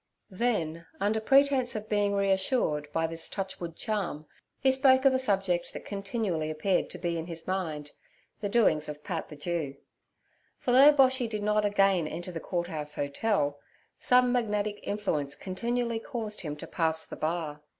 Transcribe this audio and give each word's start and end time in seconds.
Then, 0.31 0.87
under 0.99 1.19
pretence 1.21 1.75
of 1.75 1.87
being 1.87 2.15
reassured 2.15 2.91
by 2.91 3.05
this 3.05 3.29
touch 3.29 3.59
wood 3.59 3.75
charm, 3.75 4.25
he 4.59 4.71
spoke 4.71 5.05
of 5.05 5.13
a 5.13 5.19
subject 5.19 5.73
that 5.73 5.85
continually 5.85 6.49
appeared 6.49 6.89
to 6.89 6.97
be 6.97 7.19
in 7.19 7.27
his 7.27 7.47
mind—the 7.47 8.49
doings 8.49 8.89
of 8.89 9.03
Pat 9.03 9.29
the 9.29 9.35
Jew; 9.35 9.75
for 10.57 10.71
though 10.71 10.91
Boshy 10.91 11.29
did 11.29 11.43
not 11.43 11.65
again 11.65 12.07
enter 12.07 12.31
the 12.31 12.39
Court 12.39 12.65
House 12.65 12.95
Hotel, 12.95 13.59
some 13.99 14.31
magnetic 14.31 14.79
influence 14.81 15.35
continually 15.35 15.99
caused 15.99 16.41
him 16.41 16.55
to 16.55 16.65
pass 16.65 17.05
the 17.05 17.15
bar. 17.15 17.61